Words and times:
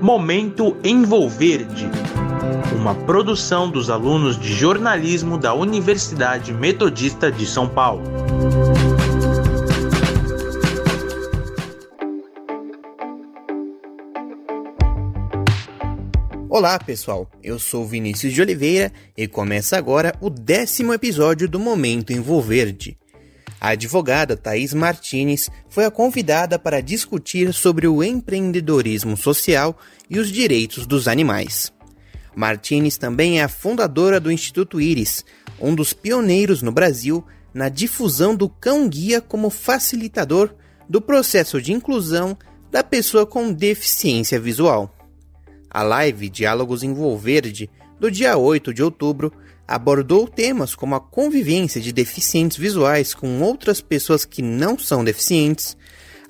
Momento 0.00 0.76
Envolverde, 0.84 1.90
uma 2.76 2.94
produção 2.94 3.68
dos 3.68 3.90
alunos 3.90 4.38
de 4.38 4.54
jornalismo 4.54 5.36
da 5.36 5.52
Universidade 5.52 6.52
Metodista 6.52 7.32
de 7.32 7.44
São 7.44 7.68
Paulo. 7.68 8.04
Olá 16.48 16.78
pessoal, 16.78 17.28
eu 17.42 17.58
sou 17.58 17.84
Vinícius 17.84 18.32
de 18.32 18.40
Oliveira 18.40 18.92
e 19.16 19.26
começa 19.26 19.76
agora 19.76 20.14
o 20.20 20.30
décimo 20.30 20.94
episódio 20.94 21.48
do 21.48 21.58
Momento 21.58 22.12
Envolverde. 22.12 22.96
A 23.60 23.70
advogada 23.70 24.36
Thais 24.36 24.72
Martinez 24.72 25.50
foi 25.68 25.84
a 25.84 25.90
convidada 25.90 26.58
para 26.58 26.80
discutir 26.80 27.52
sobre 27.52 27.88
o 27.88 28.02
empreendedorismo 28.04 29.16
social 29.16 29.76
e 30.08 30.18
os 30.18 30.30
direitos 30.30 30.86
dos 30.86 31.08
animais. 31.08 31.72
Martinez 32.36 32.96
também 32.96 33.40
é 33.40 33.42
a 33.42 33.48
fundadora 33.48 34.20
do 34.20 34.30
Instituto 34.30 34.80
Iris, 34.80 35.24
um 35.60 35.74
dos 35.74 35.92
pioneiros 35.92 36.62
no 36.62 36.70
Brasil 36.70 37.26
na 37.52 37.68
difusão 37.68 38.36
do 38.36 38.48
cão-guia 38.48 39.20
como 39.20 39.50
facilitador 39.50 40.54
do 40.88 41.00
processo 41.00 41.60
de 41.60 41.72
inclusão 41.72 42.38
da 42.70 42.84
pessoa 42.84 43.26
com 43.26 43.52
deficiência 43.52 44.38
visual. 44.38 44.94
A 45.68 45.82
live 45.82 46.28
Diálogos 46.28 46.84
em 46.84 46.94
Volverde, 46.94 47.68
do 47.98 48.08
dia 48.10 48.36
8 48.36 48.72
de 48.72 48.82
outubro, 48.82 49.32
abordou 49.68 50.26
temas 50.26 50.74
como 50.74 50.94
a 50.94 51.00
convivência 51.00 51.78
de 51.78 51.92
deficientes 51.92 52.56
visuais 52.56 53.12
com 53.12 53.42
outras 53.42 53.82
pessoas 53.82 54.24
que 54.24 54.40
não 54.40 54.78
são 54.78 55.04
deficientes, 55.04 55.76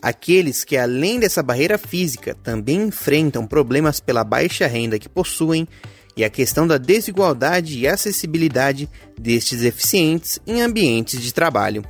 aqueles 0.02 0.64
que, 0.64 0.76
além 0.76 1.20
dessa 1.20 1.40
barreira 1.40 1.78
física, 1.78 2.34
também 2.42 2.82
enfrentam 2.88 3.46
problemas 3.46 4.00
pela 4.00 4.24
baixa 4.24 4.66
renda 4.66 4.98
que 4.98 5.08
possuem 5.08 5.68
e 6.16 6.24
a 6.24 6.30
questão 6.30 6.66
da 6.66 6.78
desigualdade 6.78 7.78
e 7.78 7.86
acessibilidade 7.86 8.88
destes 9.16 9.60
deficientes 9.60 10.40
em 10.44 10.60
ambientes 10.60 11.22
de 11.22 11.32
trabalho. 11.32 11.84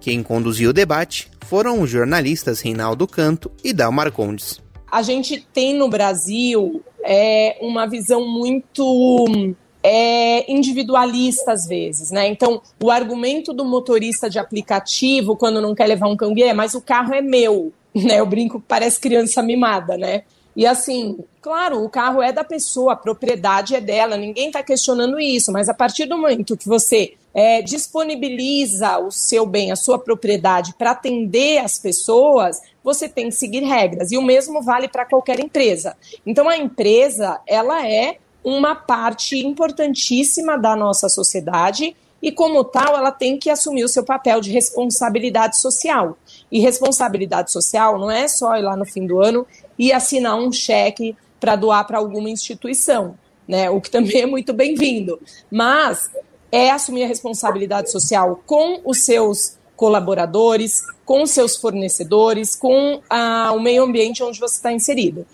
Quem 0.00 0.22
conduziu 0.22 0.70
o 0.70 0.72
debate 0.72 1.30
foram 1.44 1.82
os 1.82 1.90
jornalistas 1.90 2.62
Reinaldo 2.62 3.06
Canto 3.06 3.52
e 3.62 3.74
Dal 3.74 3.92
Marcondes. 3.92 4.62
A 4.90 5.02
gente 5.02 5.46
tem 5.52 5.74
no 5.74 5.90
Brasil 5.90 6.82
é, 7.04 7.58
uma 7.60 7.86
visão 7.86 8.26
muito 8.26 9.54
é 9.88 10.50
individualista 10.50 11.52
às 11.52 11.64
vezes, 11.64 12.10
né? 12.10 12.26
Então, 12.26 12.60
o 12.82 12.90
argumento 12.90 13.52
do 13.52 13.64
motorista 13.64 14.28
de 14.28 14.36
aplicativo 14.36 15.36
quando 15.36 15.60
não 15.60 15.76
quer 15.76 15.86
levar 15.86 16.08
um 16.08 16.16
cão 16.16 16.34
é, 16.38 16.52
mas 16.52 16.74
o 16.74 16.80
carro 16.80 17.14
é 17.14 17.22
meu, 17.22 17.72
né? 17.94 18.18
Eu 18.18 18.26
brinco 18.26 18.60
que 18.60 18.66
parece 18.66 18.98
criança 18.98 19.40
mimada, 19.42 19.96
né? 19.96 20.24
E 20.56 20.66
assim, 20.66 21.18
claro, 21.40 21.84
o 21.84 21.88
carro 21.88 22.20
é 22.20 22.32
da 22.32 22.42
pessoa, 22.42 22.94
a 22.94 22.96
propriedade 22.96 23.76
é 23.76 23.80
dela, 23.80 24.16
ninguém 24.16 24.46
está 24.46 24.62
questionando 24.62 25.20
isso, 25.20 25.52
mas 25.52 25.68
a 25.68 25.74
partir 25.74 26.06
do 26.06 26.16
momento 26.16 26.56
que 26.56 26.66
você 26.66 27.12
é, 27.32 27.60
disponibiliza 27.60 28.98
o 28.98 29.12
seu 29.12 29.44
bem, 29.46 29.70
a 29.70 29.76
sua 29.76 29.98
propriedade 29.98 30.74
para 30.76 30.92
atender 30.92 31.58
as 31.58 31.78
pessoas, 31.78 32.60
você 32.82 33.08
tem 33.08 33.28
que 33.28 33.36
seguir 33.36 33.62
regras. 33.62 34.10
E 34.10 34.16
o 34.16 34.22
mesmo 34.22 34.62
vale 34.62 34.88
para 34.88 35.04
qualquer 35.04 35.38
empresa. 35.38 35.94
Então 36.24 36.48
a 36.48 36.56
empresa, 36.56 37.38
ela 37.46 37.86
é 37.86 38.16
uma 38.46 38.76
parte 38.76 39.44
importantíssima 39.44 40.56
da 40.56 40.76
nossa 40.76 41.08
sociedade 41.08 41.96
e, 42.22 42.30
como 42.30 42.62
tal, 42.62 42.96
ela 42.96 43.10
tem 43.10 43.36
que 43.36 43.50
assumir 43.50 43.82
o 43.82 43.88
seu 43.88 44.04
papel 44.04 44.40
de 44.40 44.52
responsabilidade 44.52 45.60
social. 45.60 46.16
E 46.50 46.60
responsabilidade 46.60 47.50
social 47.50 47.98
não 47.98 48.08
é 48.08 48.28
só 48.28 48.56
ir 48.56 48.62
lá 48.62 48.76
no 48.76 48.84
fim 48.84 49.04
do 49.04 49.20
ano 49.20 49.44
e 49.76 49.92
assinar 49.92 50.36
um 50.36 50.52
cheque 50.52 51.16
para 51.40 51.56
doar 51.56 51.84
para 51.88 51.98
alguma 51.98 52.30
instituição, 52.30 53.18
né? 53.48 53.68
O 53.68 53.80
que 53.80 53.90
também 53.90 54.22
é 54.22 54.26
muito 54.26 54.52
bem-vindo. 54.52 55.20
Mas 55.50 56.08
é 56.52 56.70
assumir 56.70 57.02
a 57.02 57.08
responsabilidade 57.08 57.90
social 57.90 58.40
com 58.46 58.80
os 58.84 59.00
seus 59.04 59.58
colaboradores, 59.74 60.82
com 61.04 61.24
os 61.24 61.32
seus 61.32 61.56
fornecedores, 61.56 62.54
com 62.54 63.02
ah, 63.10 63.52
o 63.52 63.60
meio 63.60 63.82
ambiente 63.82 64.22
onde 64.22 64.38
você 64.38 64.54
está 64.54 64.72
inserido. 64.72 65.26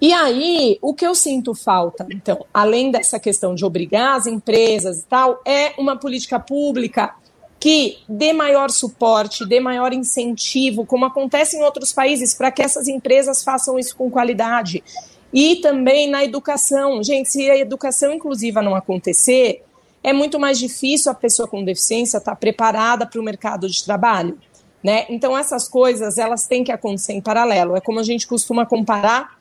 E 0.00 0.12
aí, 0.12 0.78
o 0.82 0.92
que 0.92 1.06
eu 1.06 1.14
sinto 1.14 1.54
falta, 1.54 2.06
então, 2.10 2.44
além 2.52 2.90
dessa 2.90 3.18
questão 3.18 3.54
de 3.54 3.64
obrigar 3.64 4.16
as 4.16 4.26
empresas 4.26 5.00
e 5.00 5.04
tal, 5.04 5.40
é 5.44 5.72
uma 5.78 5.96
política 5.96 6.38
pública 6.38 7.14
que 7.58 7.98
dê 8.06 8.32
maior 8.32 8.70
suporte, 8.70 9.46
dê 9.46 9.58
maior 9.58 9.92
incentivo, 9.94 10.84
como 10.84 11.06
acontece 11.06 11.56
em 11.56 11.62
outros 11.62 11.92
países, 11.92 12.34
para 12.34 12.50
que 12.50 12.62
essas 12.62 12.88
empresas 12.88 13.42
façam 13.42 13.78
isso 13.78 13.96
com 13.96 14.10
qualidade. 14.10 14.84
E 15.32 15.56
também 15.56 16.08
na 16.08 16.22
educação. 16.22 17.02
Gente, 17.02 17.30
se 17.30 17.50
a 17.50 17.56
educação 17.56 18.12
inclusiva 18.12 18.60
não 18.60 18.74
acontecer, 18.74 19.64
é 20.04 20.12
muito 20.12 20.38
mais 20.38 20.58
difícil 20.58 21.10
a 21.10 21.14
pessoa 21.14 21.48
com 21.48 21.64
deficiência 21.64 22.18
estar 22.18 22.32
tá 22.32 22.36
preparada 22.36 23.06
para 23.06 23.20
o 23.20 23.24
mercado 23.24 23.68
de 23.68 23.82
trabalho. 23.82 24.38
Né? 24.84 25.06
Então, 25.08 25.36
essas 25.36 25.66
coisas 25.66 26.18
elas 26.18 26.46
têm 26.46 26.62
que 26.62 26.70
acontecer 26.70 27.14
em 27.14 27.20
paralelo. 27.20 27.74
É 27.74 27.80
como 27.80 27.98
a 27.98 28.04
gente 28.04 28.26
costuma 28.26 28.64
comparar 28.66 29.36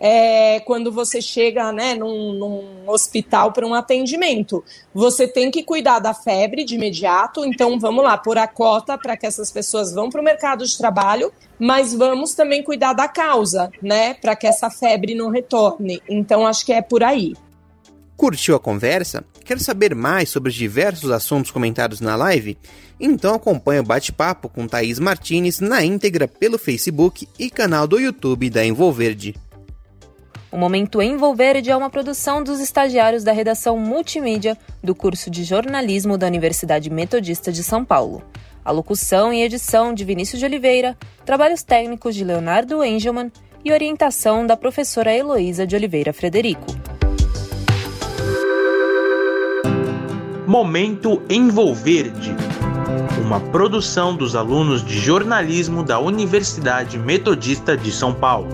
é, 0.00 0.60
quando 0.60 0.90
você 0.90 1.20
chega 1.20 1.70
né, 1.70 1.94
num, 1.94 2.32
num 2.32 2.88
hospital 2.90 3.52
para 3.52 3.66
um 3.66 3.74
atendimento. 3.74 4.64
Você 4.94 5.28
tem 5.28 5.50
que 5.50 5.62
cuidar 5.62 5.98
da 5.98 6.14
febre 6.14 6.64
de 6.64 6.74
imediato, 6.74 7.44
então 7.44 7.78
vamos 7.78 8.02
lá, 8.02 8.16
pôr 8.16 8.38
a 8.38 8.48
cota 8.48 8.96
para 8.96 9.16
que 9.16 9.26
essas 9.26 9.52
pessoas 9.52 9.92
vão 9.92 10.08
para 10.08 10.22
o 10.22 10.24
mercado 10.24 10.64
de 10.64 10.78
trabalho, 10.78 11.30
mas 11.58 11.92
vamos 11.92 12.32
também 12.32 12.62
cuidar 12.62 12.94
da 12.94 13.06
causa, 13.06 13.70
né? 13.82 14.14
Para 14.14 14.34
que 14.34 14.46
essa 14.46 14.70
febre 14.70 15.14
não 15.14 15.28
retorne. 15.28 16.02
Então 16.08 16.46
acho 16.46 16.64
que 16.64 16.72
é 16.72 16.80
por 16.80 17.02
aí. 17.02 17.34
Curtiu 18.16 18.54
a 18.54 18.60
conversa? 18.60 19.24
Quer 19.44 19.58
saber 19.60 19.94
mais 19.94 20.28
sobre 20.28 20.50
os 20.50 20.54
diversos 20.54 21.10
assuntos 21.10 21.50
comentados 21.50 22.00
na 22.00 22.16
live? 22.16 22.56
Então 22.98 23.34
acompanhe 23.34 23.80
o 23.80 23.84
bate-papo 23.84 24.48
com 24.48 24.68
Thaís 24.68 24.98
Martinez 24.98 25.58
na 25.58 25.82
íntegra 25.82 26.28
pelo 26.28 26.58
Facebook 26.58 27.26
e 27.38 27.50
canal 27.50 27.86
do 27.86 27.98
YouTube 27.98 28.50
da 28.50 28.64
Envolverde. 28.64 29.34
O 30.52 30.56
Momento 30.56 31.00
Envolverde 31.00 31.70
é 31.70 31.76
uma 31.76 31.88
produção 31.88 32.42
dos 32.42 32.58
estagiários 32.58 33.22
da 33.22 33.30
redação 33.30 33.78
multimídia 33.78 34.58
do 34.82 34.96
curso 34.96 35.30
de 35.30 35.44
jornalismo 35.44 36.18
da 36.18 36.26
Universidade 36.26 36.90
Metodista 36.90 37.52
de 37.52 37.62
São 37.62 37.84
Paulo. 37.84 38.20
A 38.64 38.72
locução 38.72 39.32
e 39.32 39.42
edição 39.42 39.94
de 39.94 40.04
Vinícius 40.04 40.40
de 40.40 40.46
Oliveira, 40.46 40.98
trabalhos 41.24 41.62
técnicos 41.62 42.16
de 42.16 42.24
Leonardo 42.24 42.84
Engelman 42.84 43.30
e 43.64 43.72
orientação 43.72 44.44
da 44.44 44.56
professora 44.56 45.14
Heloísa 45.14 45.64
de 45.64 45.76
Oliveira 45.76 46.12
Frederico. 46.12 46.66
Momento 50.48 51.22
Envolverde 51.30 52.34
uma 53.24 53.38
produção 53.38 54.16
dos 54.16 54.34
alunos 54.34 54.84
de 54.84 54.98
jornalismo 54.98 55.84
da 55.84 56.00
Universidade 56.00 56.98
Metodista 56.98 57.76
de 57.76 57.92
São 57.92 58.12
Paulo. 58.12 58.48